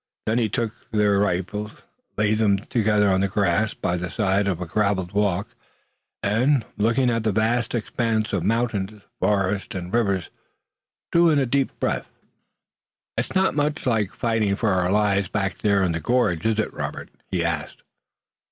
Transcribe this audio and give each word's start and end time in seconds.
Then 0.25 0.39
he 0.39 0.49
took 0.49 0.89
their 0.89 1.17
three 1.17 1.19
rifles, 1.23 1.71
laid 2.17 2.39
them 2.39 2.57
together 2.57 3.11
on 3.11 3.21
the 3.21 3.27
grass 3.27 3.75
by 3.75 3.97
the 3.97 4.09
side 4.09 4.47
of 4.47 4.59
a 4.59 4.65
graveled 4.65 5.11
walk 5.11 5.49
and, 6.23 6.65
looking 6.75 7.11
at 7.11 7.21
the 7.21 7.31
vast 7.31 7.75
expanse 7.75 8.33
of 8.33 8.41
mountain, 8.43 9.03
forest 9.19 9.75
and 9.75 9.93
river, 9.93 10.23
drew 11.11 11.29
a 11.29 11.45
deep 11.45 11.79
breath. 11.79 12.07
"It's 13.15 13.35
not 13.35 13.53
much 13.53 13.85
like 13.85 14.11
fighting 14.11 14.55
for 14.55 14.69
our 14.73 14.91
lives 14.91 15.27
back 15.27 15.59
there 15.59 15.83
in 15.83 15.91
the 15.91 15.99
gorge, 15.99 16.47
is 16.47 16.57
it, 16.57 16.73
Robert?" 16.73 17.09
he 17.27 17.45
asked. 17.45 17.83